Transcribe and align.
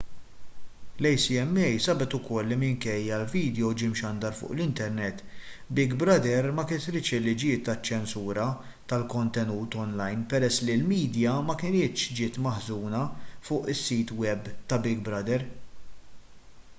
l-acma 1.05 1.65
sabet 1.87 2.13
ukoll 2.17 2.47
li 2.51 2.55
minkejja 2.61 3.17
li 3.19 3.23
l-vidjo 3.25 3.67
ġie 3.81 3.89
mxandar 3.91 4.33
fuq 4.39 4.51
l-internet 4.55 5.21
big 5.81 5.91
brother 6.05 6.47
ma 6.61 6.65
kisritx 6.73 7.13
il-liġijiet 7.19 7.63
taċ-ċensura 7.69 8.47
tal-kontenut 8.95 9.79
onlajn 9.85 10.25
peress 10.33 10.59
li 10.69 10.73
l-midja 10.79 11.37
ma 11.51 11.59
kinitx 11.63 12.09
ġiet 12.21 12.43
maħżuna 12.49 13.03
fuq 13.49 13.73
is-sit 13.77 14.17
web 14.25 14.53
ta' 14.67 14.85
big 14.91 15.09
brother 15.11 15.47